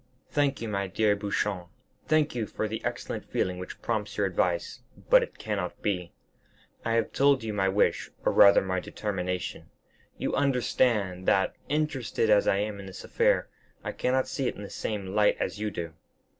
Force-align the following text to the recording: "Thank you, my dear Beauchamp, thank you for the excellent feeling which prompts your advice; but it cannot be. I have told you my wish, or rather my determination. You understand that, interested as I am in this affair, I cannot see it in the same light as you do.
"Thank 0.31 0.63
you, 0.63 0.67
my 0.67 0.87
dear 0.87 1.15
Beauchamp, 1.15 1.67
thank 2.07 2.33
you 2.33 2.47
for 2.47 2.67
the 2.67 2.83
excellent 2.83 3.23
feeling 3.23 3.59
which 3.59 3.83
prompts 3.83 4.17
your 4.17 4.25
advice; 4.25 4.81
but 5.11 5.21
it 5.21 5.37
cannot 5.37 5.79
be. 5.83 6.11
I 6.83 6.93
have 6.93 7.11
told 7.13 7.43
you 7.43 7.53
my 7.53 7.69
wish, 7.69 8.09
or 8.25 8.31
rather 8.31 8.61
my 8.63 8.79
determination. 8.79 9.69
You 10.17 10.33
understand 10.33 11.27
that, 11.27 11.55
interested 11.69 12.31
as 12.31 12.47
I 12.47 12.57
am 12.57 12.79
in 12.79 12.87
this 12.87 13.03
affair, 13.03 13.47
I 13.83 13.91
cannot 13.91 14.27
see 14.27 14.47
it 14.47 14.55
in 14.55 14.63
the 14.63 14.71
same 14.71 15.05
light 15.13 15.37
as 15.39 15.59
you 15.59 15.69
do. 15.69 15.93